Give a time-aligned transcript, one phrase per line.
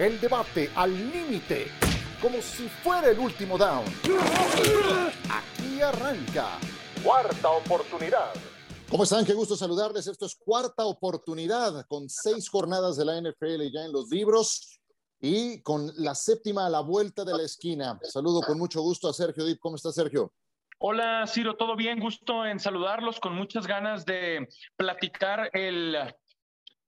[0.00, 1.66] El debate al límite,
[2.22, 3.84] como si fuera el último down.
[5.28, 6.58] Aquí arranca.
[7.04, 8.32] Cuarta oportunidad.
[8.88, 9.26] ¿Cómo están?
[9.26, 10.06] Qué gusto saludarles.
[10.06, 14.80] Esto es cuarta oportunidad con seis jornadas de la NFL ya en los libros
[15.20, 18.00] y con la séptima a la vuelta de la esquina.
[18.02, 19.58] Saludo con mucho gusto a Sergio Dip.
[19.60, 20.32] ¿Cómo está Sergio?
[20.78, 22.00] Hola Ciro, ¿todo bien?
[22.00, 25.94] Gusto en saludarlos con muchas ganas de platicar el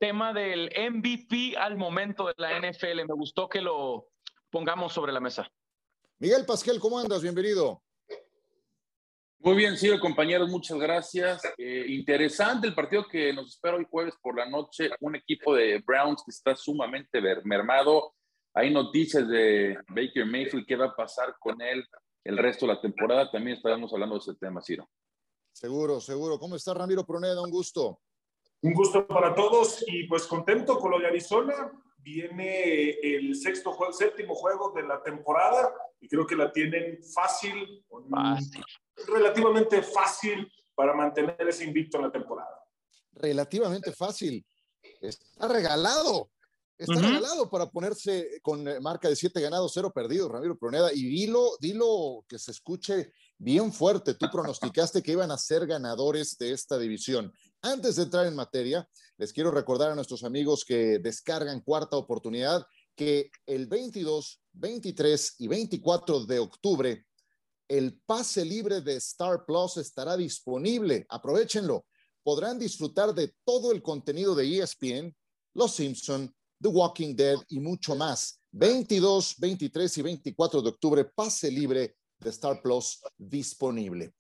[0.03, 3.07] tema del MVP al momento de la NFL.
[3.07, 4.09] Me gustó que lo
[4.51, 5.49] pongamos sobre la mesa.
[6.19, 7.23] Miguel Pasquel, ¿cómo andas?
[7.23, 7.81] Bienvenido.
[9.39, 11.43] Muy bien, Ciro, compañeros, muchas gracias.
[11.57, 14.91] Eh, interesante el partido que nos espera hoy jueves por la noche.
[14.99, 18.13] Un equipo de Browns que está sumamente mermado.
[18.55, 21.87] Hay noticias de Baker Mayfield, qué va a pasar con él
[22.25, 23.31] el resto de la temporada.
[23.31, 24.91] También estaremos hablando de ese tema, Ciro.
[25.53, 26.41] Seguro, seguro.
[26.41, 27.41] ¿Cómo está Ramiro Proneda?
[27.41, 28.01] Un gusto.
[28.63, 31.73] Un gusto para todos y pues contento con lo de Arizona.
[31.99, 37.85] Viene el sexto juego, séptimo juego de la temporada y creo que la tienen fácil,
[38.11, 38.65] fácil,
[39.07, 42.63] relativamente fácil para mantener ese invicto en la temporada.
[43.13, 44.45] Relativamente fácil.
[45.01, 46.31] Está regalado.
[46.79, 50.93] Está regalado para ponerse con eh, marca de siete ganados, cero perdidos, Ramiro Proneda.
[50.93, 54.15] Y dilo, dilo que se escuche bien fuerte.
[54.15, 57.33] Tú pronosticaste que iban a ser ganadores de esta división.
[57.63, 62.67] Antes de entrar en materia, les quiero recordar a nuestros amigos que descargan cuarta oportunidad
[62.97, 67.07] que el 22, 23 y 24 de octubre
[67.69, 71.07] el pase libre de Star Plus estará disponible.
[71.09, 71.87] Aprovechenlo.
[72.23, 75.17] Podrán disfrutar de todo el contenido de ESPN,
[75.55, 78.43] Los Simpson, The Walking Dead y mucho más.
[78.51, 84.13] 22, 23 y 24 de octubre, pase libre de Star Plus disponible.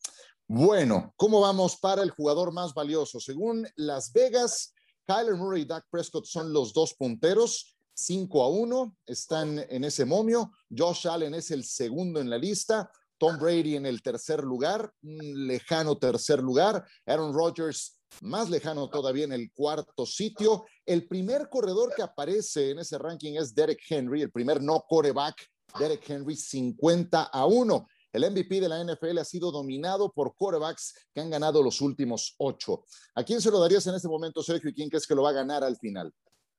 [0.48, 3.20] Bueno, ¿cómo vamos para el jugador más valioso?
[3.20, 4.74] Según Las Vegas,
[5.06, 10.04] Kyler Murray y Dak Prescott son los dos punteros, 5 a 1, están en ese
[10.04, 10.52] momio.
[10.74, 12.90] Josh Allen es el segundo en la lista.
[13.18, 16.84] Tom Brady en el tercer lugar, un lejano tercer lugar.
[17.06, 20.64] Aaron Rodgers más lejano todavía en el cuarto sitio.
[20.84, 25.36] El primer corredor que aparece en ese ranking es Derek Henry, el primer no coreback.
[25.78, 27.86] Derek Henry 50 a 1.
[28.12, 32.34] El MVP de la NFL ha sido dominado por quarterbacks que han ganado los últimos
[32.39, 32.84] ocho.
[33.14, 35.30] ¿A quién se lo darías en este momento, Sergio, y quién crees que lo va
[35.30, 36.12] a ganar al final?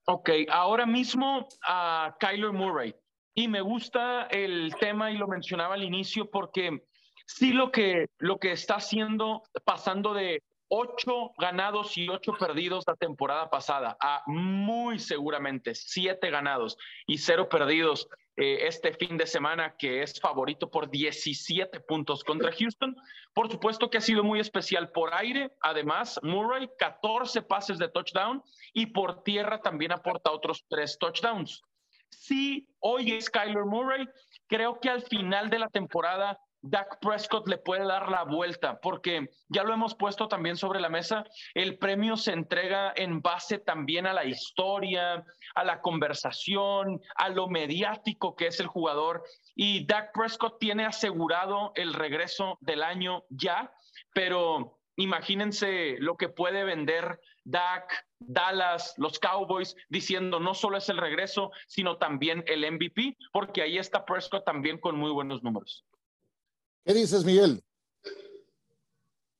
[0.06, 2.96] Ok, ahora mismo a Kyler Murray.
[3.36, 6.86] Y me gusta el tema y lo mencionaba al inicio porque
[7.25, 10.41] sí lo que, lo que está haciendo, pasando de
[10.75, 17.47] ocho ganados y ocho perdidos la temporada pasada a muy seguramente siete ganados y cero
[17.47, 18.07] perdidos
[18.38, 22.95] eh, este fin de semana, que es favorito por 17 puntos contra Houston.
[23.35, 25.51] Por supuesto que ha sido muy especial por aire.
[25.61, 28.41] Además, Murray, 14 pases de touchdown
[28.73, 31.61] y por tierra también aporta otros tres touchdowns.
[32.09, 34.07] Si hoy es Kyler Murray,
[34.47, 39.29] creo que al final de la temporada Dak Prescott le puede dar la vuelta, porque
[39.50, 44.07] ya lo hemos puesto también sobre la mesa, el premio se entrega en base también
[44.07, 45.25] a la historia,
[45.56, 49.23] a la conversación, a lo mediático que es el jugador.
[49.56, 53.73] Y Dak Prescott tiene asegurado el regreso del año ya,
[54.13, 60.97] pero imagínense lo que puede vender Dak, Dallas, los Cowboys, diciendo no solo es el
[60.97, 65.84] regreso, sino también el MVP, porque ahí está Prescott también con muy buenos números.
[66.86, 67.62] ¿Qué dices, Miguel?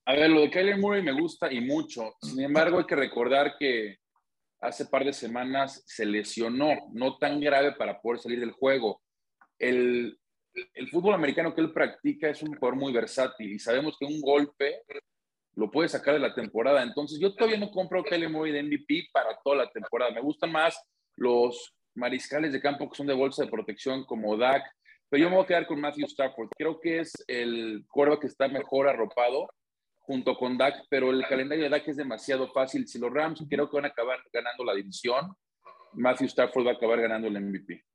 [0.06, 2.16] A ver, lo de Kyler Murray me gusta y mucho.
[2.22, 3.98] Sin embargo, hay que recordar que
[4.62, 9.02] hace par de semanas se lesionó, no tan grave para poder salir del juego.
[9.60, 10.18] El,
[10.92, 14.84] fútbol americano que él practica es un jugador muy versátil y sabemos que un golpe
[15.56, 16.82] lo puede sacar de la temporada.
[16.82, 20.12] Entonces, yo todavía no compro Kyler Murray de MVP para toda la temporada.
[20.12, 20.82] Me gustan más
[21.16, 24.64] los mariscales de campo que son de bolsa de protección como Dak,
[25.14, 26.50] pero yo me voy a quedar con Matthew Stafford.
[26.58, 29.48] Creo que es el cuervo que está mejor arropado
[30.00, 32.88] junto con Dak, pero el calendario de Dak es demasiado fácil.
[32.88, 35.32] Si los Rams creo que van a acabar ganando la división,
[35.94, 37.86] Matthew Stafford va a acabar ganando el MVP.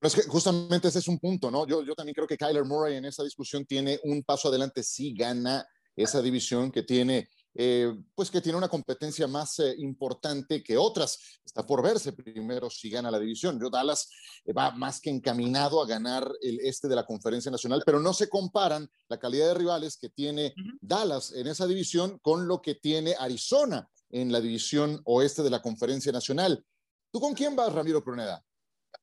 [0.00, 1.64] Pero es que justamente ese es un punto, ¿no?
[1.68, 5.64] Yo, también creo que Kyler Murray en esa discusión tiene un paso adelante, sí gana
[5.94, 11.40] esa división que tiene eh, pues que tiene una competencia más eh, importante que otras.
[11.44, 13.58] Está por verse primero si gana la división.
[13.60, 14.10] Yo Dallas
[14.44, 18.12] eh, va más que encaminado a ganar el este de la conferencia nacional, pero no
[18.12, 22.74] se comparan la calidad de rivales que tiene Dallas en esa división con lo que
[22.74, 26.64] tiene Arizona en la división oeste de la conferencia nacional.
[27.10, 28.44] ¿Tú con quién vas, Ramiro Pruneda?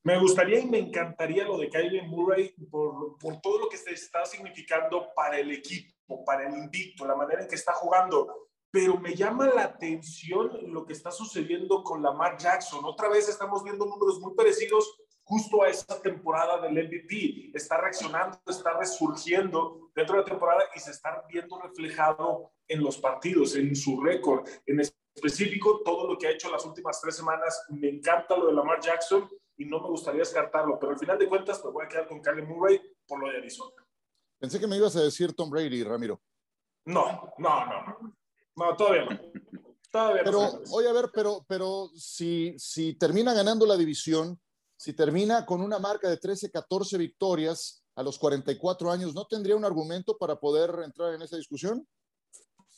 [0.04, 3.92] Me gustaría y me encantaría lo de Kylie Murray por, por todo lo que se
[3.92, 5.95] está significando para el equipo,
[6.26, 10.86] para el invicto, la manera en que está jugando pero me llama la atención lo
[10.86, 12.84] que está sucediendo con Lamar Jackson.
[12.84, 17.52] Otra vez estamos viendo números muy parecidos justo a esa temporada del MVP.
[17.54, 22.98] Está reaccionando, está resurgiendo dentro de la temporada y se está viendo reflejado en los
[22.98, 24.46] partidos, en su récord.
[24.66, 28.54] En específico, todo lo que ha hecho las últimas tres semanas, me encanta lo de
[28.56, 31.88] Lamar Jackson y no me gustaría descartarlo, pero al final de cuentas me voy a
[31.88, 33.85] quedar con Kyler Murray por lo de Arizona.
[34.40, 36.22] Pensé que me ibas a decir Tom Brady, Ramiro.
[36.86, 38.16] No, no, no,
[38.56, 38.76] no.
[38.76, 39.20] Todavía no.
[39.92, 40.62] Todavía pero, no.
[40.72, 44.40] Oye, a ver, pero, pero si, si termina ganando la división,
[44.78, 49.56] si termina con una marca de 13, 14 victorias a los 44 años, ¿no tendría
[49.56, 51.88] un argumento para poder entrar en esa discusión?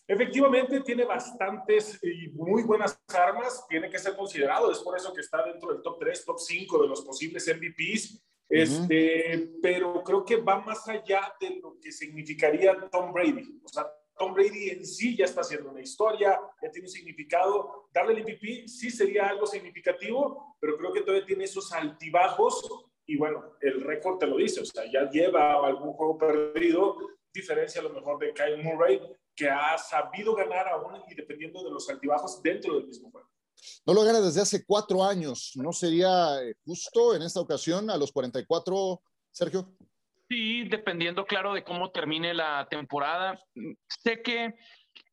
[0.07, 5.19] Efectivamente, tiene bastantes y muy buenas armas, tiene que ser considerado, es por eso que
[5.19, 8.24] está dentro del top 3, top 5 de los posibles MVPs.
[8.50, 13.60] Este, Pero creo que va más allá de lo que significaría Tom Brady.
[13.64, 13.86] O sea,
[14.18, 17.90] Tom Brady en sí ya está haciendo una historia, ya tiene un significado.
[17.94, 22.68] Darle el MVP sí sería algo significativo, pero creo que todavía tiene esos altibajos.
[23.06, 26.98] Y bueno, el récord te lo dice, o sea, ya lleva algún juego perdido,
[27.34, 29.00] diferencia a lo mejor de Kyle Murray,
[29.36, 33.26] que ha sabido ganar aún y dependiendo de los altibajos dentro del mismo juego.
[33.86, 35.54] No lo gana desde hace cuatro años.
[35.56, 39.01] ¿No sería eh, justo en esta ocasión a los 44,
[39.31, 39.74] Sergio?
[40.30, 43.39] Sí, dependiendo, claro, de cómo termine la temporada.
[43.88, 44.56] Sé que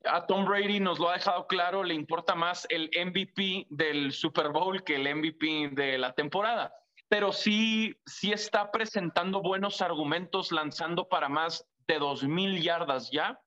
[0.05, 4.49] a Tom Brady nos lo ha dejado claro, le importa más el MVP del Super
[4.49, 6.75] Bowl que el MVP de la temporada.
[7.08, 13.38] Pero sí, sí está presentando buenos argumentos, lanzando para más de 2.000 yardas ya.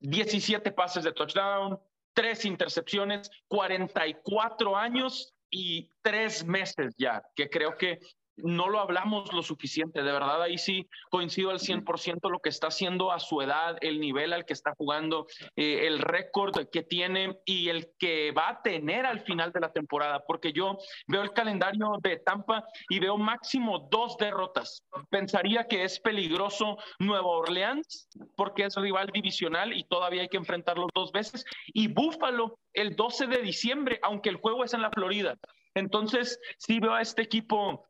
[0.00, 1.78] 17 pases de touchdown,
[2.14, 7.98] 3 intercepciones, 44 años y 3 meses ya, que creo que
[8.36, 12.68] no lo hablamos lo suficiente, de verdad ahí sí coincido al 100% lo que está
[12.68, 17.38] haciendo a su edad, el nivel al que está jugando, eh, el récord que tiene
[17.44, 21.32] y el que va a tener al final de la temporada, porque yo veo el
[21.32, 24.84] calendario de Tampa y veo máximo dos derrotas.
[25.10, 30.88] Pensaría que es peligroso Nueva Orleans porque es rival divisional y todavía hay que enfrentarlos
[30.94, 35.36] dos veces y Buffalo el 12 de diciembre, aunque el juego es en la Florida.
[35.74, 37.89] Entonces, sí veo a este equipo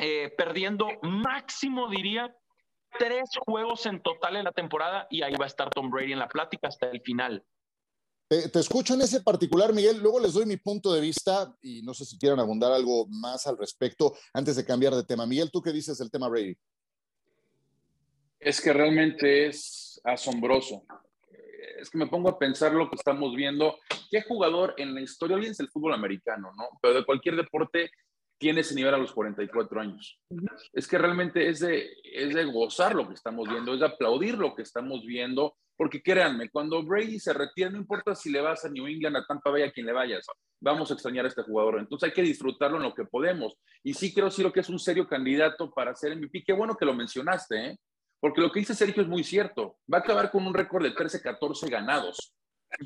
[0.00, 2.34] eh, perdiendo máximo, diría,
[2.98, 6.18] tres juegos en total en la temporada y ahí va a estar Tom Brady en
[6.18, 7.44] la plática hasta el final.
[8.28, 10.00] te escucho en ese particular, Miguel.
[10.00, 13.46] Luego les doy mi punto de vista y no sé si quieran abundar algo más
[13.46, 15.26] al respecto antes de cambiar de tema.
[15.26, 16.56] Miguel, ¿tú qué dices del tema Brady?
[18.40, 20.84] Es que realmente es asombroso.
[21.78, 23.78] Es que me pongo a pensar lo que estamos viendo.
[24.10, 26.68] ¿Qué jugador en la historia, olvídense el fútbol americano, ¿no?
[26.80, 27.90] Pero de cualquier deporte,
[28.38, 30.20] tiene ese nivel a los 44 años.
[30.72, 34.36] Es que realmente es de, es de gozar lo que estamos viendo, es de aplaudir
[34.36, 38.64] lo que estamos viendo, porque créanme, cuando Brady se retira, no importa si le vas
[38.64, 40.26] a New England, a Tampa Bay, a quien le vayas,
[40.60, 41.78] vamos a extrañar a este jugador.
[41.78, 43.54] Entonces hay que disfrutarlo en lo que podemos.
[43.82, 46.44] Y sí creo, lo que es un serio candidato para ser MVP.
[46.44, 47.78] Qué bueno que lo mencionaste, ¿eh?
[48.20, 49.76] porque lo que dice Sergio es muy cierto.
[49.92, 52.34] Va a acabar con un récord de 13-14 ganados.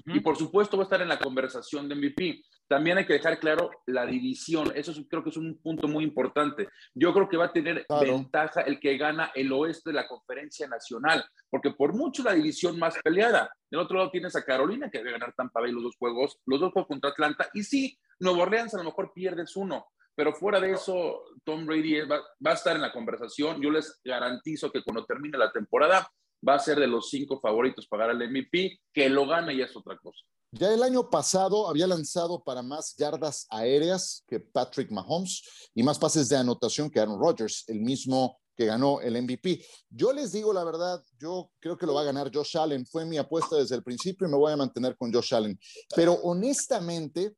[0.07, 2.43] Y por supuesto va a estar en la conversación de MVP.
[2.69, 4.71] También hay que dejar claro la división.
[4.75, 6.69] Eso creo que es un punto muy importante.
[6.95, 10.69] Yo creo que va a tener ventaja el que gana el oeste de la conferencia
[10.69, 13.51] nacional, porque por mucho la división más peleada.
[13.71, 16.61] Del otro lado tienes a Carolina, que debe ganar Tampa Bay los dos juegos, los
[16.61, 17.49] dos juegos contra Atlanta.
[17.55, 22.01] Y sí, Nuevo Orleans a lo mejor pierdes uno, pero fuera de eso, Tom Brady
[22.03, 23.63] va, va a estar en la conversación.
[23.63, 26.07] Yo les garantizo que cuando termine la temporada
[26.47, 29.63] va a ser de los cinco favoritos para ganar el MVP, que lo gane y
[29.63, 30.19] es otra cosa.
[30.51, 35.99] Ya el año pasado había lanzado para más yardas aéreas que Patrick Mahomes y más
[35.99, 39.65] pases de anotación que Aaron Rodgers, el mismo que ganó el MVP.
[39.91, 42.87] Yo les digo la verdad, yo creo que lo va a ganar Josh Allen.
[42.87, 45.59] Fue mi apuesta desde el principio y me voy a mantener con Josh Allen.
[45.95, 47.37] Pero honestamente,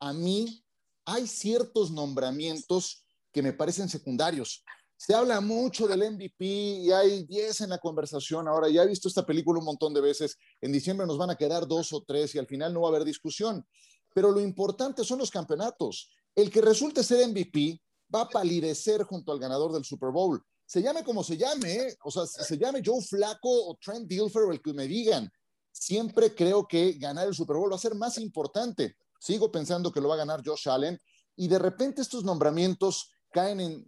[0.00, 0.62] a mí
[1.06, 4.62] hay ciertos nombramientos que me parecen secundarios.
[5.00, 8.46] Se habla mucho del MVP y hay 10 en la conversación.
[8.46, 10.36] Ahora ya he visto esta película un montón de veces.
[10.60, 12.90] En diciembre nos van a quedar dos o tres y al final no va a
[12.90, 13.66] haber discusión.
[14.14, 16.10] Pero lo importante son los campeonatos.
[16.34, 17.80] El que resulte ser MVP
[18.14, 20.44] va a palidecer junto al ganador del Super Bowl.
[20.66, 21.96] Se llame como se llame, ¿eh?
[22.04, 25.32] o sea, se llame Joe Flaco o Trent Dilfer o el que me digan.
[25.72, 28.96] Siempre creo que ganar el Super Bowl va a ser más importante.
[29.18, 31.00] Sigo pensando que lo va a ganar Josh Allen
[31.36, 33.86] y de repente estos nombramientos caen en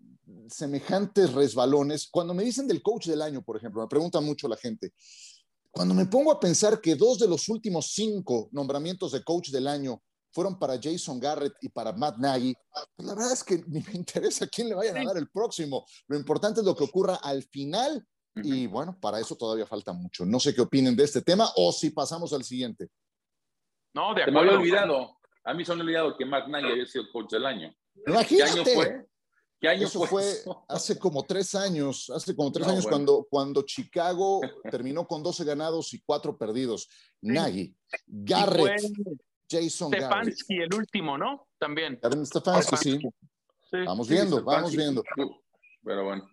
[0.48, 2.08] semejantes resbalones.
[2.10, 4.92] Cuando me dicen del coach del año, por ejemplo, me pregunta mucho la gente.
[5.70, 9.66] Cuando me pongo a pensar que dos de los últimos cinco nombramientos de coach del
[9.66, 12.54] año fueron para Jason Garrett y para Matt Nagy,
[12.96, 15.84] pues la verdad es que ni me interesa quién le vaya a dar el próximo.
[16.08, 20.24] Lo importante es lo que ocurra al final y bueno, para eso todavía falta mucho.
[20.24, 22.88] No sé qué opinen de este tema o si pasamos al siguiente.
[23.94, 25.18] No, de Se me había olvidado.
[25.44, 27.74] A mí se me había olvidado que Matt Nagy había sido coach del año.
[28.06, 28.52] Imagínate.
[28.52, 29.06] ¿Qué año fue?
[29.62, 30.24] ¿Qué año Eso fue
[30.68, 32.96] hace como tres años, hace como tres No, años bueno.
[32.96, 34.40] cuando, cuando Chicago
[34.72, 36.88] terminó con 12 ganados y 4 perdidos.
[37.20, 37.72] Nagy,
[38.08, 38.82] Garrett,
[39.48, 40.34] Jason Garrett.
[40.34, 41.46] Stefanski el último, ¿no?
[41.60, 42.00] También.
[42.24, 42.98] Stefanski, sí.
[43.70, 43.76] Sí.
[43.86, 45.04] Vamos viendo, vamos viendo.
[45.84, 46.28] Pero bueno.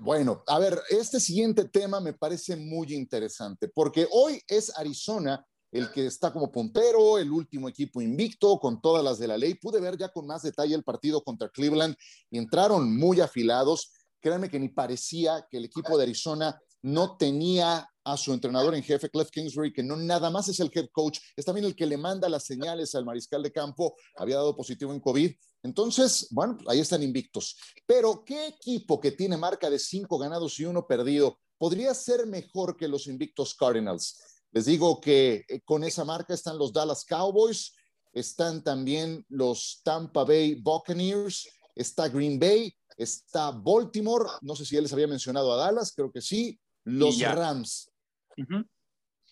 [0.00, 5.46] Bueno, a ver, este siguiente tema me parece muy interesante porque hoy es Arizona
[5.78, 9.54] el que está como puntero, el último equipo invicto con todas las de la ley.
[9.54, 11.94] Pude ver ya con más detalle el partido contra Cleveland
[12.30, 13.92] y entraron muy afilados.
[14.20, 18.82] Créanme que ni parecía que el equipo de Arizona no tenía a su entrenador en
[18.84, 21.86] jefe, Cliff Kingsbury, que no nada más es el head coach, es también el que
[21.86, 25.32] le manda las señales al mariscal de campo, había dado positivo en COVID.
[25.64, 27.56] Entonces, bueno, ahí están invictos.
[27.84, 32.76] Pero, ¿qué equipo que tiene marca de cinco ganados y uno perdido podría ser mejor
[32.76, 34.35] que los invictos Cardinals?
[34.56, 37.76] Les digo que eh, con esa marca están los Dallas Cowboys,
[38.14, 44.80] están también los Tampa Bay Buccaneers, está Green Bay, está Baltimore, no sé si ya
[44.80, 47.20] les había mencionado a Dallas, creo que sí, los.
[47.20, 47.92] Rams.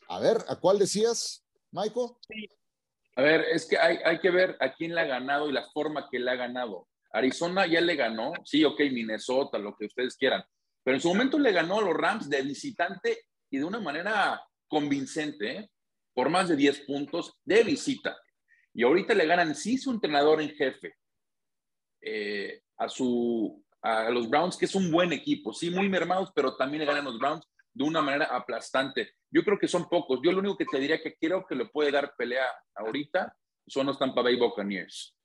[0.08, 2.10] A ver, ¿a cuál decías, Michael?
[3.16, 5.64] A ver, es que hay, hay que ver a quién le ha ganado y la
[5.72, 6.86] forma que le ha ganado.
[7.14, 10.44] Arizona ya le ganó, sí, ok, Minnesota, lo que ustedes quieran,
[10.82, 14.38] pero en su momento le ganó a los Rams de visitante y de una manera
[14.74, 15.70] convincente, ¿eh?
[16.12, 18.16] por más de 10 puntos de visita.
[18.72, 20.96] Y ahorita le ganan, sí, su entrenador en jefe
[22.02, 26.56] eh, a, su, a los Browns, que es un buen equipo, sí, muy mermados, pero
[26.56, 29.12] también le ganan los Browns de una manera aplastante.
[29.30, 30.18] Yo creo que son pocos.
[30.24, 33.86] Yo lo único que te diría que creo que le puede dar pelea ahorita son
[33.86, 35.16] los Tampa Bay Buccaneers,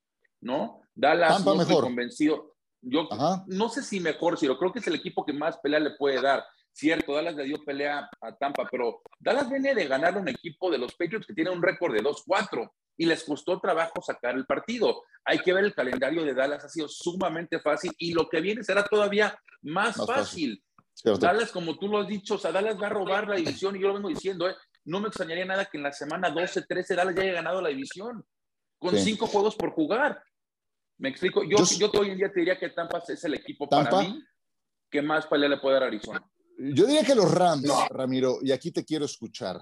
[0.41, 0.81] ¿no?
[0.93, 1.83] Dallas Tampa no estoy mejor.
[1.85, 2.55] convencido.
[2.81, 3.43] Yo Ajá.
[3.47, 5.91] no sé si mejor, si lo creo que es el equipo que más pelea le
[5.97, 6.45] puede dar.
[6.79, 10.77] Cierto, Dallas le dio pelea a Tampa, pero Dallas viene de ganar un equipo de
[10.77, 15.03] los Patriots que tiene un récord de 2-4 y les costó trabajo sacar el partido.
[15.25, 18.63] Hay que ver el calendario de Dallas, ha sido sumamente fácil y lo que viene
[18.63, 20.63] será todavía más, Más fácil.
[21.03, 23.81] Dallas, como tú lo has dicho, o sea, Dallas va a robar la división y
[23.81, 24.55] yo lo vengo diciendo, ¿eh?
[24.85, 27.69] no me extrañaría nada que en la semana 12, 13 Dallas ya haya ganado la
[27.69, 28.25] división
[28.77, 29.03] con Sí.
[29.03, 30.23] cinco juegos por jugar.
[30.97, 31.43] ¿Me explico?
[31.43, 33.89] Yo, Yo- yo, hoy en día te diría que Tampa es el equipo ¿Tampa?
[33.89, 34.23] para mí
[34.89, 36.23] que más pelea le puede dar a Arizona.
[36.61, 37.87] Yo diría que los Rams, No.
[37.89, 39.61] Ramiro, y aquí te quiero escuchar.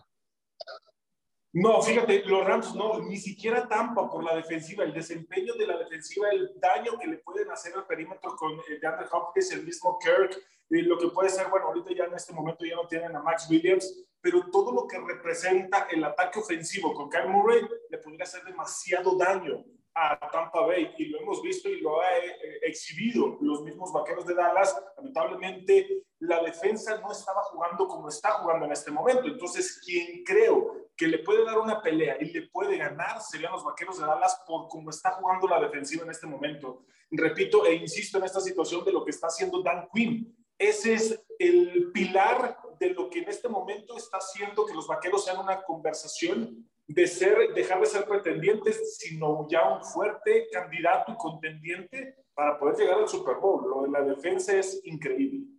[1.54, 5.77] No, fíjate, los Rams no, ni siquiera Tampa por la defensiva, el desempeño de la
[5.77, 9.98] defensiva, el daño que le pueden hacer al perímetro con eh, DeAndre Hopkins, el mismo
[10.00, 13.16] Kirk, eh, lo que puede ser, bueno, ahorita ya en este momento ya no tienen
[13.16, 17.98] a Max Williams, pero todo lo que representa el ataque ofensivo con Kyle Murray le
[18.00, 19.63] podría hacer demasiado daño
[19.96, 24.25] a Tampa Bay y lo hemos visto y lo ha eh, exhibido los mismos vaqueros
[24.25, 24.75] de Dallas.
[24.98, 29.27] Lamentablemente, la defensa no estaba jugando como está jugando en este momento.
[29.27, 33.63] Entonces, quien creo que le puede dar una pelea y le puede ganar serían los
[33.63, 36.86] vaqueros de Dallas por cómo está jugando la defensiva en este momento.
[37.12, 40.36] Repito e insisto en esta situación de lo que está haciendo Dan Quinn.
[40.57, 45.24] Ese es el pilar de lo que en este momento está haciendo que los vaqueros
[45.24, 51.17] sean una conversación de ser, dejar de ser pretendientes, sino ya un fuerte candidato y
[51.17, 53.69] contendiente para poder llegar al Super Bowl.
[53.69, 55.57] Lo de la defensa es increíble.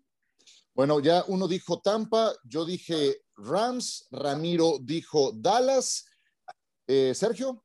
[0.78, 6.08] Bueno, ya uno dijo Tampa, yo dije Rams, Ramiro dijo Dallas.
[6.86, 7.64] Eh, Sergio,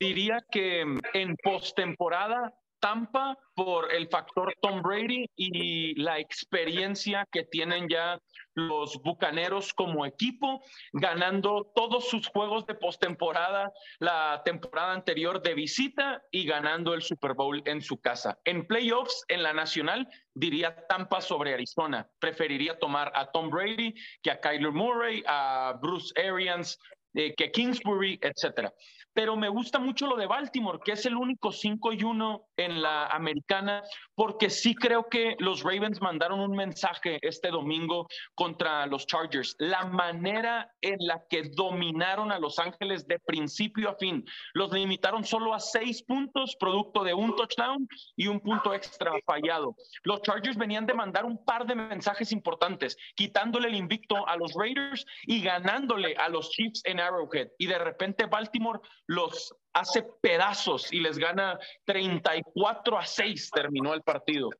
[0.00, 7.88] Diría que en postemporada Tampa por el factor Tom Brady y la experiencia que tienen
[7.88, 8.18] ya
[8.54, 16.22] los Bucaneros como equipo, ganando todos sus juegos de postemporada la temporada anterior de visita
[16.30, 18.38] y ganando el Super Bowl en su casa.
[18.44, 22.08] En playoffs, en la nacional, diría Tampa sobre Arizona.
[22.18, 26.78] Preferiría tomar a Tom Brady que a Kyler Murray, a Bruce Arians,
[27.14, 28.72] eh, que Kingsbury, etcétera.
[29.12, 32.82] Pero me gusta mucho lo de Baltimore, que es el único 5 y 1 en
[32.82, 33.82] la americana,
[34.14, 39.56] porque sí creo que los Ravens mandaron un mensaje este domingo contra los Chargers.
[39.58, 44.24] La manera en la que dominaron a Los Ángeles de principio a fin,
[44.54, 49.74] los limitaron solo a seis puntos, producto de un touchdown y un punto extra fallado.
[50.04, 54.52] Los Chargers venían de mandar un par de mensajes importantes, quitándole el invicto a los
[54.54, 57.48] Raiders y ganándole a los Chiefs en Arrowhead.
[57.58, 64.02] Y de repente Baltimore los hace pedazos y les gana 34 a 6, terminó el
[64.02, 64.50] partido.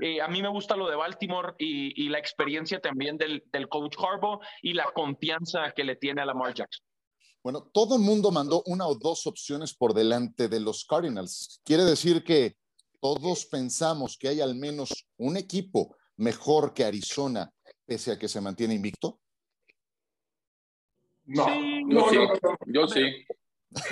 [0.00, 3.68] Eh, a mí me gusta lo de Baltimore y, y la experiencia también del, del
[3.68, 6.86] coach Harbaugh y la confianza que le tiene a Lamar Jackson.
[7.42, 11.60] bueno, todo el mundo mandó una o dos opciones por delante de los Cardinals.
[11.62, 12.56] Quiere decir que
[13.00, 17.50] todos pensamos que hay al menos un equipo mejor que Arizona,
[17.84, 19.20] pese a que se mantiene invicto.
[21.26, 22.56] No, Sí, no, Yo sí, no, no, no.
[22.66, 23.02] yo sí.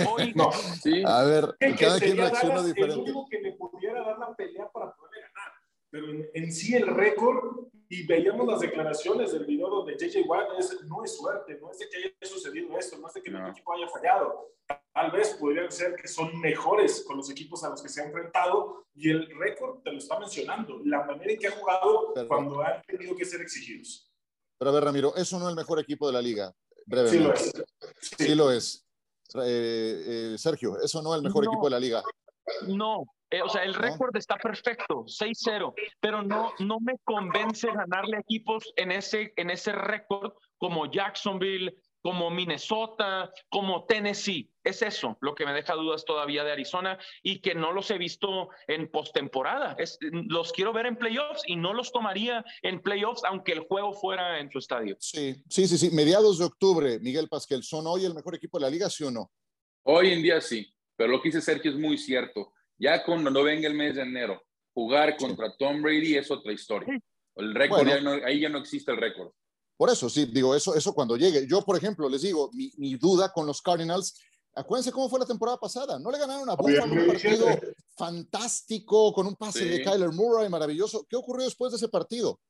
[0.09, 0.51] Hoy, no.
[0.53, 1.03] sí.
[1.05, 2.95] A ver, cada quien reacciona diferente.
[2.95, 5.53] El único que le pudiera dar la pelea para poder ganar.
[5.91, 10.49] Pero en, en sí el récord y veíamos las declaraciones del video donde JJ Watt
[10.59, 13.31] es, no es suerte, no es de que haya sucedido esto, no es de que
[13.31, 14.51] el equipo haya fallado.
[14.93, 18.07] Tal vez podrían ser que son mejores con los equipos a los que se ha
[18.07, 22.61] enfrentado y el récord te lo está mencionando, la manera en que ha jugado cuando
[22.63, 24.11] han tenido que ser exigidos.
[24.59, 26.53] Pero a ver, Ramiro, eso no es el mejor equipo de la liga,
[26.87, 27.19] brevemente.
[27.19, 27.65] Sí lo es.
[28.01, 28.86] Sí, lo es.
[29.45, 32.03] Eh, eh, Sergio, eso no es el mejor equipo de la liga.
[32.69, 38.19] No, eh, o sea, el récord está perfecto, 6-0, pero no, no me convence ganarle
[38.19, 41.75] equipos en ese, en ese récord como Jacksonville,
[42.07, 44.49] como Minnesota, como Tennessee.
[44.63, 47.99] Es eso lo que me deja dudas todavía de Arizona y que no los he
[47.99, 49.77] visto en postemporada.
[50.29, 54.39] Los quiero ver en playoffs y no los tomaría en playoffs aunque el juego fuera
[54.39, 54.97] en su estadio.
[55.01, 55.91] Sí, sí, sí, sí.
[55.91, 59.11] Mediados de octubre, Miguel Pasquel, ¿son hoy el mejor equipo de la liga, sí o
[59.11, 59.33] no?
[59.83, 63.43] Hoy en día sí, pero lo que dice Sergio es muy cierto ya cuando no
[63.43, 64.41] venga el mes de enero,
[64.73, 67.01] jugar contra Tom Brady es otra historia.
[67.35, 67.89] El récord,
[68.25, 69.33] ahí ya no existe el récord.
[69.77, 71.47] Por eso, sí, digo, eso, eso cuando llegue.
[71.47, 74.15] Yo, por ejemplo, les digo, mi, duda con los Cardinals,
[74.55, 75.99] acuérdense cómo fue la temporada pasada.
[75.99, 77.47] No le ganaron a Buffalo un partido
[77.97, 81.07] fantástico con un pase de Kyler Murray maravilloso.
[81.09, 82.41] ¿Qué ocurrió después de ese partido?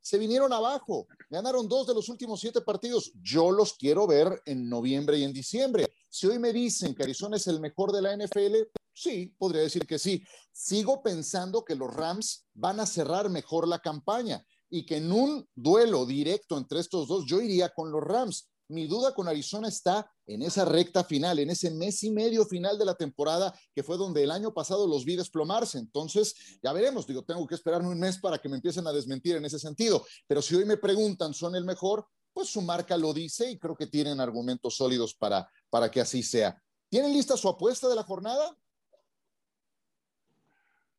[0.00, 3.12] Se vinieron abajo, ganaron dos de los últimos siete partidos.
[3.22, 5.92] Yo los quiero ver en noviembre y en diciembre.
[6.08, 8.56] Si hoy me dicen que Arizona es el mejor de la NFL,
[8.94, 10.22] Sí, podría decir que sí.
[10.52, 15.46] Sigo pensando que los Rams van a cerrar mejor la campaña y que en un
[15.54, 18.48] duelo directo entre estos dos yo iría con los Rams.
[18.68, 22.78] Mi duda con Arizona está en esa recta final, en ese mes y medio final
[22.78, 25.78] de la temporada, que fue donde el año pasado los vi desplomarse.
[25.78, 29.36] Entonces, ya veremos, digo, tengo que esperarme un mes para que me empiecen a desmentir
[29.36, 30.06] en ese sentido.
[30.26, 32.06] Pero si hoy me preguntan, ¿son el mejor?
[32.32, 36.22] Pues su marca lo dice y creo que tienen argumentos sólidos para, para que así
[36.22, 36.58] sea.
[36.88, 38.56] ¿Tienen lista su apuesta de la jornada?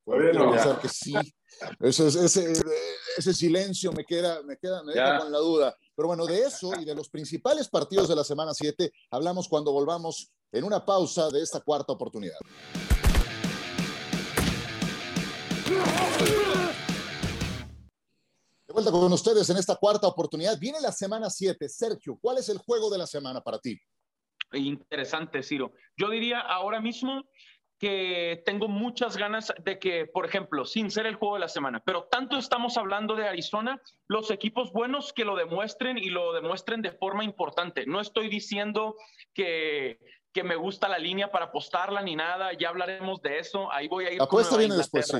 [0.05, 1.13] Bueno, pensar que sí.
[1.79, 2.53] Ese, ese,
[3.17, 5.77] ese, silencio me queda, me queda, me deja con la duda.
[5.95, 9.71] Pero bueno, de eso y de los principales partidos de la semana 7 hablamos cuando
[9.71, 12.37] volvamos en una pausa de esta cuarta oportunidad.
[18.67, 20.57] De vuelta con ustedes en esta cuarta oportunidad.
[20.59, 21.69] Viene la semana 7.
[21.69, 23.79] Sergio, ¿cuál es el juego de la semana para ti?
[24.51, 25.73] Interesante, Ciro.
[25.97, 27.23] Yo diría ahora mismo
[27.83, 31.81] que tengo muchas ganas de que, por ejemplo, sin ser el juego de la semana,
[31.83, 36.81] pero tanto estamos hablando de Arizona, los equipos buenos que lo demuestren y lo demuestren
[36.81, 37.85] de forma importante.
[37.85, 38.95] No estoy diciendo
[39.33, 39.99] que,
[40.31, 44.05] que me gusta la línea para apostarla ni nada, ya hablaremos de eso, ahí voy
[44.05, 44.17] a ir.
[44.17, 45.17] La apuesta viene después, sí.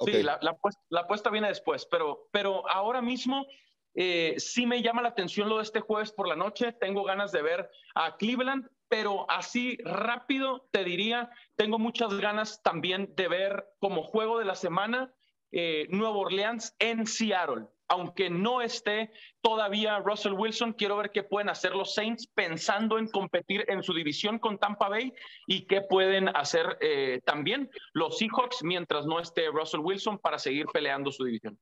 [0.00, 3.46] Sí, la, la, apuesta, viene después, pero, pero ahora mismo
[3.94, 6.72] eh, sí me llama la atención lo de este jueves por la noche.
[6.72, 13.12] Tengo ganas de ver a Cleveland pero así rápido te diría, tengo muchas ganas también
[13.16, 15.12] de ver como juego de la semana
[15.52, 17.66] eh, Nueva Orleans en Seattle.
[17.86, 23.08] Aunque no esté todavía Russell Wilson, quiero ver qué pueden hacer los Saints pensando en
[23.08, 25.12] competir en su división con Tampa Bay
[25.46, 30.66] y qué pueden hacer eh, también los Seahawks mientras no esté Russell Wilson para seguir
[30.72, 31.58] peleando su división.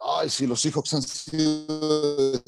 [0.00, 2.42] Ay, si los Seahawks han sido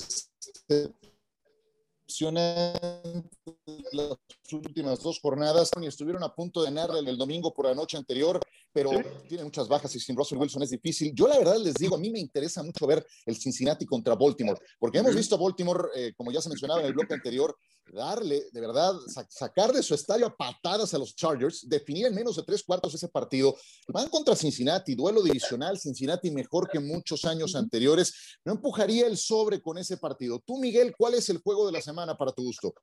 [3.93, 4.17] las
[4.53, 8.41] últimas dos jornadas y estuvieron a punto de ganarle el domingo por la noche anterior,
[8.73, 8.91] pero
[9.29, 11.13] tiene muchas bajas y sin Russell Wilson es difícil.
[11.15, 14.61] Yo la verdad les digo, a mí me interesa mucho ver el Cincinnati contra Baltimore,
[14.79, 17.57] porque hemos visto a Baltimore, eh, como ya se mencionaba en el bloque anterior,
[17.93, 18.95] darle, de verdad,
[19.29, 22.95] sacar de su estadio a patadas a los Chargers, definir en menos de tres cuartos
[22.95, 23.57] ese partido.
[23.89, 28.39] Van contra Cincinnati, duelo divisional, Cincinnati mejor que muchos años anteriores.
[28.45, 30.43] No empujaría el sobre con ese partido.
[30.47, 32.75] Tú, Miguel, ¿cuál es el juego de la semana para tu gusto?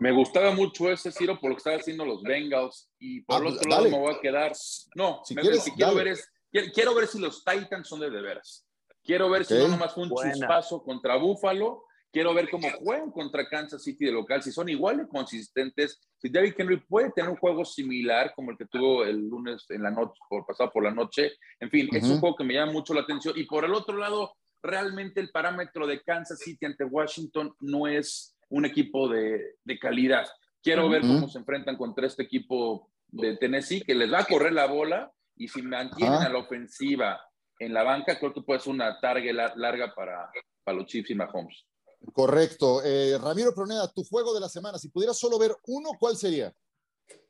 [0.00, 3.48] Me gustaba mucho ese Ciro por lo que están haciendo los Bengals y por ah,
[3.48, 4.52] otro lado me voy a quedar.
[4.94, 6.30] No, si quieres, quiero, ver es,
[6.72, 8.66] quiero, ver si los Titans son de de veras.
[9.02, 13.48] Quiero ver si no nomás fue un chispazo contra Buffalo Quiero ver cómo juegan contra
[13.48, 17.36] Kansas City de local, si son igual de consistentes, si David Henry puede tener un
[17.36, 20.90] juego similar como el que tuvo el lunes en la noche, por pasado por la
[20.90, 21.32] noche.
[21.60, 23.34] En fin, es un juego que me llama mucho la atención.
[23.36, 28.34] Y por el otro lado, realmente el parámetro de Kansas City ante Washington no es
[28.50, 30.26] un equipo de, de calidad.
[30.62, 34.52] Quiero ver cómo se enfrentan contra este equipo de Tennessee, que les va a correr
[34.52, 37.20] la bola y si mantienen a la ofensiva
[37.58, 40.30] en la banca, creo que puede ser una target larga para,
[40.64, 41.66] para los Chiefs y Mahomes.
[42.12, 42.82] Correcto.
[42.84, 46.52] Eh, Ramiro Proneda, tu juego de la semana, si pudieras solo ver uno, ¿cuál sería?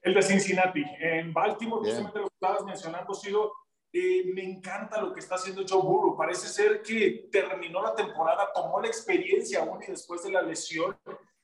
[0.03, 0.83] El de Cincinnati.
[1.01, 3.53] En Baltimore, justamente lo que estabas mencionando, Sido,
[3.93, 6.17] eh, me encanta lo que está haciendo Joe Burrow.
[6.17, 10.97] Parece ser que terminó la temporada, tomó la experiencia aún y después de la lesión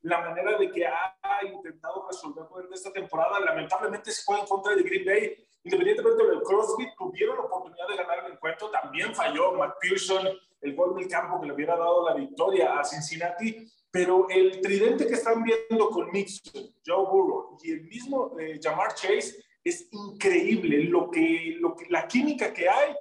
[0.02, 1.16] la manera de que ha
[1.50, 3.40] intentado resolver durante esta temporada.
[3.40, 5.48] Lamentablemente se fue en contra de Green Bay.
[5.64, 8.70] Independientemente del Crosby, tuvieron la oportunidad de ganar el encuentro.
[8.70, 10.28] También falló Matt Pearson,
[10.60, 13.66] el gol del campo que le hubiera dado la victoria a Cincinnati.
[13.90, 18.92] Pero el tridente que están viendo con Mixon, Joe Burrow y el mismo eh, Jamar
[18.94, 20.84] Chase es increíble.
[20.84, 22.94] Lo que, lo que, la química que hay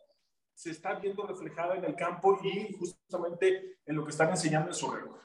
[0.56, 4.76] se está viendo reflejada en el campo y justamente en lo que están enseñando en
[4.76, 5.19] su récord.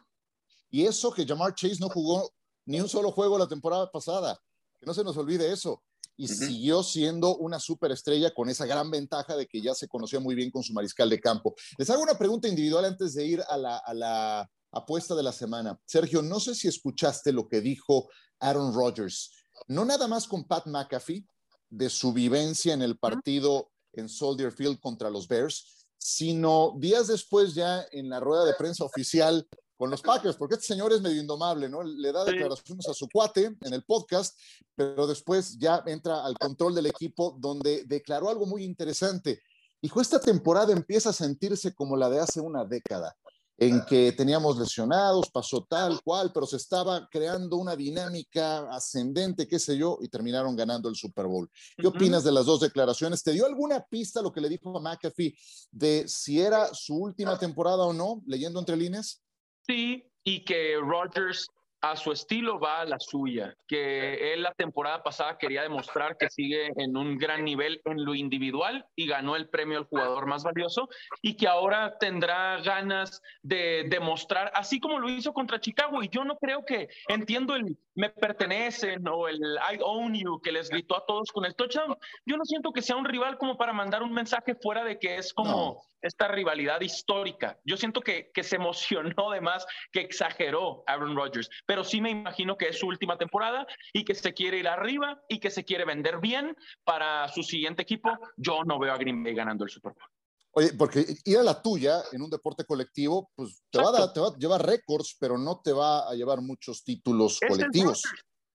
[0.70, 2.31] Y eso que Jamar Chase no jugó
[2.66, 4.38] ni un solo juego la temporada pasada,
[4.79, 5.83] que no se nos olvide eso.
[6.20, 10.35] Y siguió siendo una superestrella con esa gran ventaja de que ya se conocía muy
[10.35, 11.55] bien con su mariscal de campo.
[11.79, 15.31] Les hago una pregunta individual antes de ir a la, a la apuesta de la
[15.31, 15.79] semana.
[15.87, 18.09] Sergio, no sé si escuchaste lo que dijo
[18.40, 21.27] Aaron Rodgers, no nada más con Pat McAfee,
[21.71, 27.55] de su vivencia en el partido en Soldier Field contra los Bears, sino días después
[27.55, 31.21] ya en la rueda de prensa oficial con los Packers, porque este señor es medio
[31.21, 31.83] indomable, ¿no?
[31.83, 34.37] Le da declaraciones a su cuate en el podcast,
[34.75, 39.40] pero después ya entra al control del equipo donde declaró algo muy interesante.
[39.81, 43.16] Dijo, esta temporada empieza a sentirse como la de hace una década
[43.61, 49.59] en que teníamos lesionados, pasó tal cual, pero se estaba creando una dinámica ascendente, qué
[49.59, 51.51] sé yo, y terminaron ganando el Super Bowl.
[51.77, 53.25] ¿Qué opinas de las dos declaraciones?
[53.25, 55.37] ¿Te dio alguna pista lo que le dijo a McAfee
[55.73, 59.25] de si era su última temporada o no, leyendo entre líneas?
[59.66, 61.49] Sí, y que Rodgers
[61.81, 66.29] a su estilo va a la suya, que él la temporada pasada quería demostrar que
[66.29, 70.43] sigue en un gran nivel en lo individual y ganó el premio al jugador más
[70.43, 70.88] valioso
[71.23, 76.03] y que ahora tendrá ganas de demostrar, así como lo hizo contra Chicago.
[76.03, 80.52] Y yo no creo que entiendo el me pertenecen o el I own you que
[80.52, 81.96] les gritó a todos con el touchdown.
[82.24, 85.16] Yo no siento que sea un rival como para mandar un mensaje fuera de que
[85.16, 87.58] es como esta rivalidad histórica.
[87.64, 92.11] Yo siento que, que se emocionó de más, que exageró Aaron Rodgers, pero sí me
[92.11, 95.64] imagino que es su última temporada y que se quiere ir arriba y que se
[95.64, 98.16] quiere vender bien para su siguiente equipo.
[98.37, 100.17] Yo no veo a Green Bay ganando el Super Bowl.
[100.59, 104.18] Oye, porque ir a la tuya en un deporte colectivo, pues te va, a, te
[104.18, 108.03] va, a, llevar récords, pero no te va a llevar muchos títulos colectivos.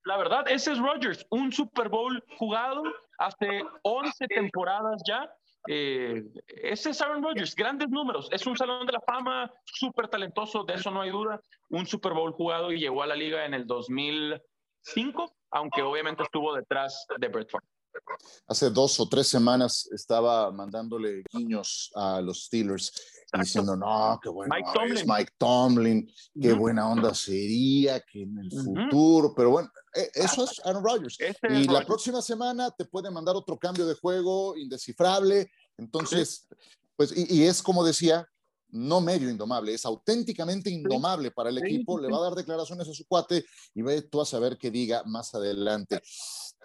[0.05, 2.83] la verdad, ese es Rodgers, un Super Bowl jugado
[3.19, 5.33] hace 11 temporadas ya.
[5.69, 10.65] Eh, ese es Aaron Rodgers, grandes números, es un salón de la fama, súper talentoso,
[10.65, 11.41] de eso no hay duda.
[11.71, 16.53] Un Super Bowl jugado y llegó a la liga en el 2005, aunque obviamente estuvo
[16.53, 17.72] detrás de Brett Favre.
[18.47, 22.93] Hace dos o tres semanas estaba mandándole guiños a los Steelers
[23.41, 28.39] diciendo, no, qué bueno Mike Tomlin, es Mike Tomlin qué buena onda sería, que en
[28.39, 31.17] el futuro, pero bueno, e, eso es Aaron Rodgers.
[31.49, 36.47] y la próxima semana te puede mandar otro cambio de juego indescifrable, entonces,
[36.97, 38.27] pues, y, es como decía,
[38.69, 42.95] no medio indomable, es auténticamente indomable para el equipo, le va a dar declaraciones a
[42.95, 46.01] su cuate y ve tú a saber qué diga más adelante.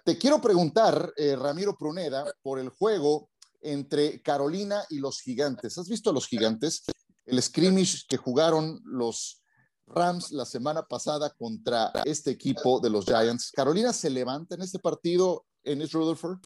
[0.04, 3.30] Te quiero preguntar, eh, Ramiro Pruneda, por el juego
[3.60, 5.76] entre Carolina y los Gigantes.
[5.78, 6.84] ¿Has visto a los Gigantes?
[7.26, 9.42] El scrimmage que jugaron los
[9.86, 13.50] Rams la semana pasada contra este equipo de los Giants.
[13.52, 16.38] ¿Carolina se levanta en este partido en East Rutherford?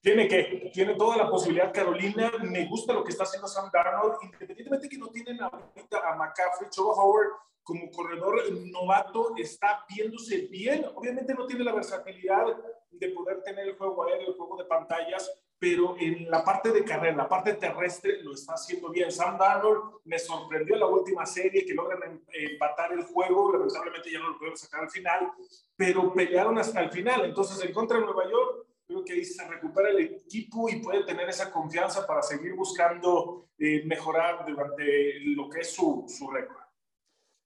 [0.00, 2.32] Tiene que, tiene toda la posibilidad Carolina.
[2.42, 6.70] Me gusta lo que está haciendo Sam Darnold, independientemente que no tienen ahorita a McCaffrey,
[6.70, 7.30] Choba Howard
[7.68, 10.86] como corredor novato está viéndose bien.
[10.94, 12.46] Obviamente no tiene la versatilidad
[12.90, 16.82] de poder tener el juego aéreo, el juego de pantallas, pero en la parte de
[16.82, 19.12] carrera, la parte terrestre, lo está haciendo bien.
[19.12, 24.10] Sam Darnold me sorprendió en la última serie que logran em, empatar el juego, lamentablemente
[24.10, 25.30] ya no lo pudieron sacar al final,
[25.76, 27.26] pero pelearon hasta el final.
[27.26, 31.04] Entonces, en contra de Nueva York, creo que ahí se recupera el equipo y puede
[31.04, 36.56] tener esa confianza para seguir buscando eh, mejorar durante lo que es su, su récord.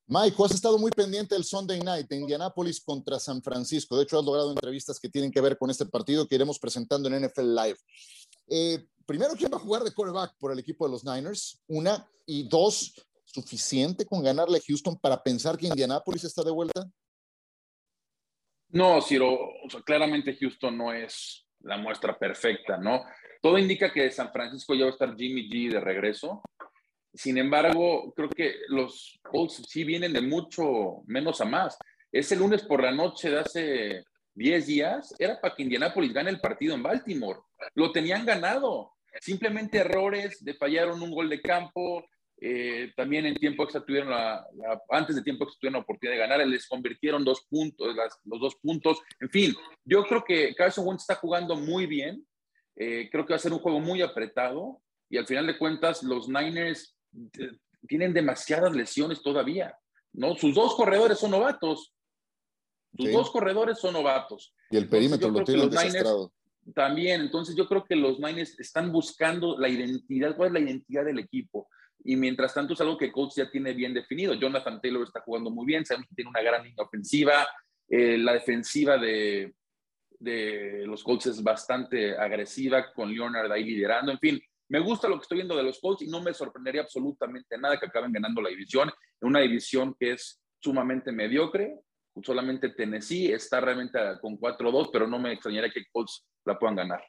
[0.07, 3.97] Mike, has estado muy pendiente del Sunday Night de Indianapolis contra San Francisco.
[3.97, 7.09] De hecho, has logrado entrevistas que tienen que ver con este partido que iremos presentando
[7.09, 7.79] en NFL Live.
[8.49, 11.61] Eh, primero, ¿quién va a jugar de quarterback por el equipo de los Niners?
[11.67, 12.07] Una.
[12.27, 16.89] Y dos, ¿suficiente con ganarle a Houston para pensar que Indianapolis está de vuelta?
[18.73, 19.53] No, Ciro,
[19.85, 23.05] claramente Houston no es la muestra perfecta, ¿no?
[23.43, 26.43] Todo indica que San Francisco ya va a estar Jimmy G de regreso.
[27.13, 31.77] Sin embargo, creo que los Colts sí vienen de mucho menos a más.
[32.11, 34.05] Ese lunes por la noche de hace
[34.35, 37.41] 10 días era para que Indianapolis gane el partido en Baltimore.
[37.75, 38.93] Lo tenían ganado.
[39.21, 42.03] Simplemente errores, de fallaron un gol de campo,
[42.45, 44.45] eh, también en tiempo extra tuvieron la,
[44.91, 48.57] antes de tiempo extra tuvieron la oportunidad de ganar, les convirtieron dos puntos, los dos
[48.57, 48.99] puntos.
[49.21, 52.27] En fin, yo creo que Carson Wentz está jugando muy bien.
[52.75, 56.03] Eh, creo que va a ser un juego muy apretado y al final de cuentas
[56.03, 56.97] los Niners
[57.87, 59.79] tienen demasiadas lesiones todavía.
[60.13, 60.35] ¿no?
[60.35, 61.95] Sus dos corredores son novatos.
[62.97, 64.53] Sus dos corredores son novatos.
[64.69, 66.33] Y el perímetro lo tienen desastrado.
[66.75, 71.05] También, entonces yo creo que los Niners están buscando la identidad, cuál es la identidad
[71.05, 71.69] del equipo.
[72.05, 74.35] Y mientras tanto es algo que Coach ya tiene bien definido.
[74.35, 77.47] Jonathan Taylor está jugando muy bien, sabemos que tiene una gran línea ofensiva.
[77.89, 79.55] Eh, la defensiva de,
[80.19, 84.13] de los Colts es bastante agresiva, con Leonard ahí liderando.
[84.13, 86.83] En fin, me gusta lo que estoy viendo de los Colts y no me sorprendería
[86.83, 91.81] absolutamente nada que acaben ganando la división, en una división que es sumamente mediocre.
[92.23, 97.03] Solamente Tennessee está realmente con 4-2, pero no me extrañaría que Colts la puedan ganar.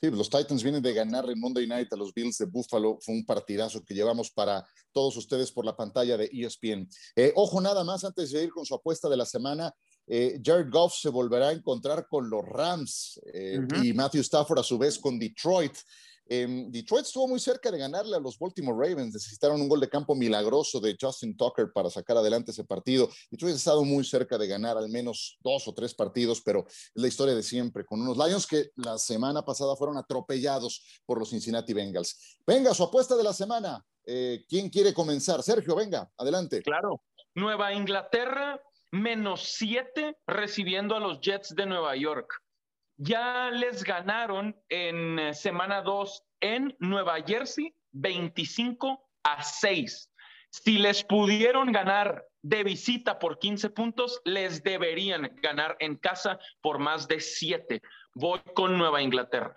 [0.00, 2.98] Sí, los Titans vienen de ganar en Monday Night a los Bills de Buffalo.
[3.00, 6.88] Fue un partidazo que llevamos para todos ustedes por la pantalla de ESPN.
[7.16, 9.74] Eh, ojo, nada más antes de ir con su apuesta de la semana.
[10.06, 14.62] Eh, Jared Goff se volverá a encontrar con los Rams eh, y Matthew Stafford a
[14.62, 15.76] su vez con Detroit.
[16.28, 19.14] Em, Detroit estuvo muy cerca de ganarle a los Baltimore Ravens.
[19.14, 23.08] Necesitaron un gol de campo milagroso de Justin Tucker para sacar adelante ese partido.
[23.30, 26.92] Detroit ha estado muy cerca de ganar al menos dos o tres partidos, pero es
[26.94, 31.30] la historia de siempre, con unos Lions que la semana pasada fueron atropellados por los
[31.30, 32.38] Cincinnati Bengals.
[32.46, 33.84] Venga, su apuesta de la semana.
[34.04, 35.42] Eh, ¿Quién quiere comenzar?
[35.42, 36.62] Sergio, venga, adelante.
[36.62, 37.02] Claro.
[37.34, 38.60] Nueva Inglaterra
[38.90, 42.28] menos siete recibiendo a los Jets de Nueva York.
[43.00, 50.10] Ya les ganaron en eh, semana 2 en Nueva Jersey 25 a 6.
[50.50, 56.80] Si les pudieron ganar de visita por 15 puntos, les deberían ganar en casa por
[56.80, 57.80] más de 7.
[58.14, 59.54] Voy con Nueva Inglaterra.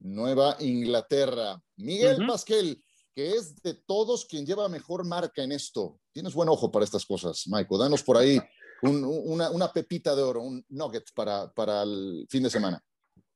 [0.00, 1.58] Nueva Inglaterra.
[1.76, 5.98] Miguel Pasquel, que es de todos quien lleva mejor marca en esto.
[6.12, 7.80] Tienes buen ojo para estas cosas, Michael.
[7.80, 8.38] Danos por ahí
[8.82, 12.82] una, pepita de oro, un nugget para, para el fin de semana?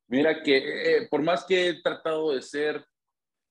[0.09, 2.85] Mira que eh, por más que he tratado de ser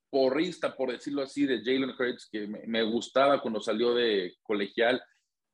[0.09, 5.01] porrista, por decirlo así, de Jalen Hurts, que me, gustaba cuando salió de colegial,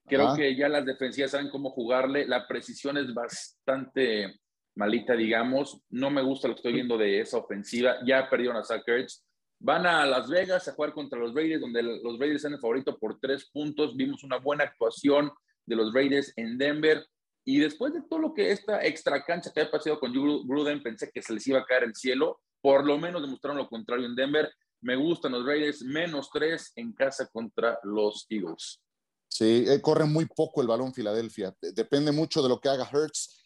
[0.05, 4.39] creo que ya las defensivas saben cómo jugarle, la precisión es bastante
[4.75, 8.63] malita, digamos, no me gusta lo que estoy viendo de esa ofensiva, ya perdieron a
[8.63, 9.23] Zach Ertz,
[9.59, 12.97] van a Las Vegas a jugar contra los Raiders, donde los Raiders son el favorito
[12.97, 15.31] por tres puntos, vimos una buena actuación
[15.65, 17.05] de los Raiders en Denver.
[17.45, 21.11] Y después de todo lo que esta extra cancha que había pasado con Gruden, pensé
[21.13, 22.39] que se les iba a caer el cielo.
[22.61, 24.51] Por lo menos demostraron lo contrario en Denver.
[24.81, 28.81] Me gustan los Raiders, menos tres en casa contra los Eagles.
[29.27, 31.55] Sí, eh, corre muy poco el balón Filadelfia.
[31.59, 33.42] Depende mucho de lo que haga Hertz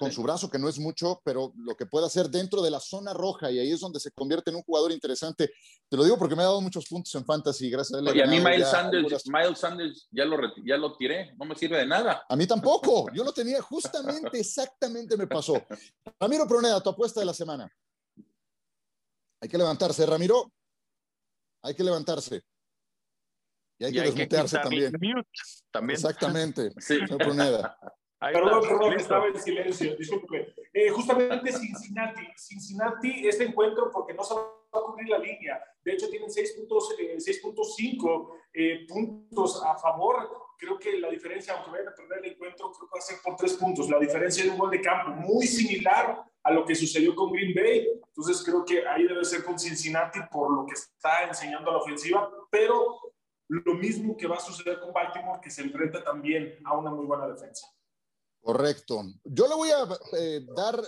[0.00, 2.80] con su brazo, que no es mucho, pero lo que puede hacer dentro de la
[2.80, 5.52] zona roja, y ahí es donde se convierte en un jugador interesante.
[5.88, 8.16] Te lo digo porque me ha dado muchos puntos en fantasy, gracias a él.
[8.16, 11.76] Y a mí Miles Sanders, Miles Sanders ya lo, ya lo tiré, no me sirve
[11.76, 12.24] de nada.
[12.26, 15.62] A mí tampoco, yo lo tenía justamente, exactamente me pasó.
[16.18, 17.70] Ramiro Proneda, tu apuesta de la semana.
[19.42, 20.50] Hay que levantarse, Ramiro.
[21.62, 22.42] Hay que levantarse.
[23.78, 24.92] Y hay que desmutearse también.
[25.70, 25.96] también.
[25.96, 26.70] Exactamente.
[26.80, 26.98] Sí.
[27.06, 27.78] Proneda.
[28.20, 30.54] Perdón, perdón, estaba en silencio, disculpe.
[30.72, 35.58] Eh, justamente Cincinnati, Cincinnati, este encuentro, porque no se va a cubrir la línea.
[35.82, 37.18] De hecho, tienen 6.5 eh,
[38.52, 40.28] eh, puntos a favor.
[40.58, 43.16] Creo que la diferencia, aunque vayan a perder el encuentro, creo que va a ser
[43.24, 43.88] por tres puntos.
[43.88, 47.54] La diferencia de un gol de campo, muy similar a lo que sucedió con Green
[47.54, 47.88] Bay.
[48.06, 51.78] Entonces, creo que ahí debe ser con Cincinnati por lo que está enseñando a la
[51.78, 53.00] ofensiva, pero
[53.48, 57.06] lo mismo que va a suceder con Baltimore, que se enfrenta también a una muy
[57.06, 57.66] buena defensa.
[58.42, 59.02] Correcto.
[59.24, 59.86] Yo le voy a
[60.18, 60.82] eh, dar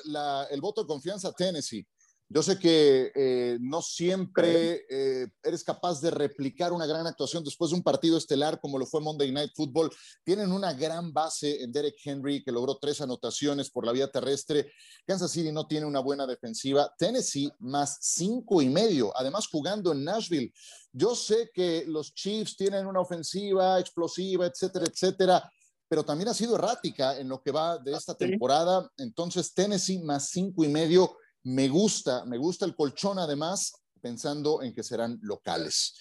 [0.50, 1.86] el voto de confianza a Tennessee.
[2.34, 7.70] Yo sé que eh, no siempre eh, eres capaz de replicar una gran actuación después
[7.70, 9.90] de un partido estelar como lo fue Monday Night Football.
[10.24, 14.72] Tienen una gran base en Derek Henry, que logró tres anotaciones por la vía terrestre.
[15.06, 16.90] Kansas City no tiene una buena defensiva.
[16.96, 20.54] Tennessee más cinco y medio, además jugando en Nashville.
[20.90, 25.52] Yo sé que los Chiefs tienen una ofensiva explosiva, etcétera, etcétera
[25.92, 28.90] pero también ha sido errática en lo que va de esta temporada.
[28.96, 34.72] Entonces, Tennessee más cinco y medio, me gusta, me gusta el colchón además, pensando en
[34.72, 35.94] que serán locales.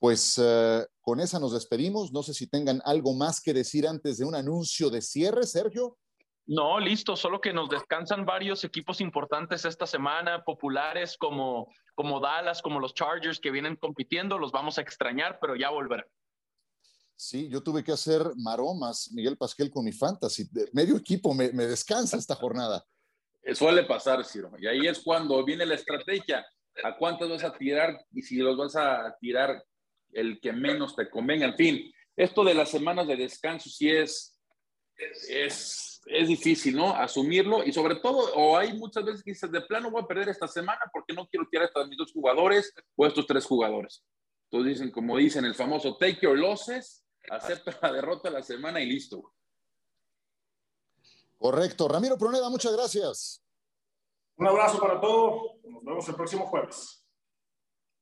[0.00, 2.12] Pues eh, con esa nos despedimos.
[2.12, 5.96] No sé si tengan algo más que decir antes de un anuncio de cierre, Sergio.
[6.46, 12.62] No, listo, solo que nos descansan varios equipos importantes esta semana, populares como, como Dallas,
[12.62, 16.06] como los Chargers que vienen compitiendo, los vamos a extrañar, pero ya volverán.
[17.16, 20.46] Sí, yo tuve que hacer maromas, Miguel Pasquel, con mi fantasy.
[20.72, 22.84] Medio equipo me, descansa esta jornada.
[23.42, 24.52] Eh, suele pasar, Ciro.
[24.58, 26.46] Y ahí es cuando viene la estrategia.
[26.84, 27.98] ¿A cuántos vas a tirar?
[28.12, 29.64] Y si los vas a tirar
[30.12, 31.46] el que menos te convenga.
[31.46, 34.38] En fin, esto de las semanas de descanso sí es,
[35.30, 36.94] es, es difícil, ¿no?
[36.94, 37.64] Asumirlo.
[37.64, 40.48] Y sobre todo, o hay muchas veces que dices, de plano voy a perder esta
[40.48, 44.04] semana porque no quiero tirar a mis dos jugadores o estos tres jugadores.
[44.50, 48.86] Entonces dicen, como dicen, el famoso take your losses acepta la derrota la semana y
[48.86, 49.32] listo.
[51.38, 51.88] Correcto.
[51.88, 53.42] Ramiro Proneda, muchas gracias.
[54.36, 55.52] Un abrazo para todos.
[55.64, 57.02] Nos vemos el próximo jueves.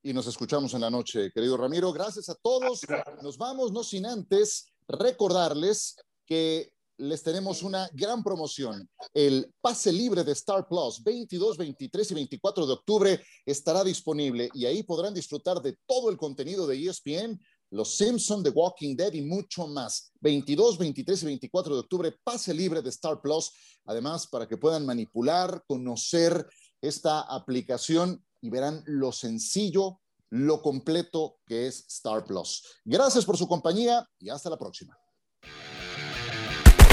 [0.02, 1.92] Y nos escuchamos en la noche, querido Ramiro.
[1.92, 2.82] Gracias a todos.
[3.22, 8.88] Nos vamos, no sin antes recordarles que les tenemos una gran promoción.
[9.12, 14.66] El pase libre de Star Plus, 22, 23 y 24 de octubre, estará disponible y
[14.66, 17.40] ahí podrán disfrutar de todo el contenido de ESPN,
[17.74, 20.12] Los Simpsons, The Walking Dead y mucho más.
[20.20, 23.52] 22, 23 y 24 de octubre, pase libre de Star Plus.
[23.87, 26.46] Además, para que puedan manipular, conocer
[26.80, 32.62] esta aplicación y verán lo sencillo, lo completo que es Star Plus.
[32.84, 34.96] Gracias por su compañía y hasta la próxima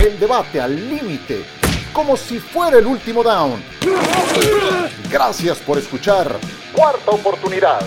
[0.05, 1.45] el debate al límite,
[1.93, 3.63] como si fuera el último down.
[5.11, 6.39] Gracias por escuchar.
[6.73, 7.81] Cuarta oportunidad.